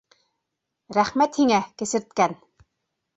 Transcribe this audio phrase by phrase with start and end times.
[0.97, 2.33] Рәхмәт һиңә, кесерткән!